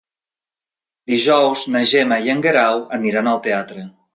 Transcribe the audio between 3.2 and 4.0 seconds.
al teatre.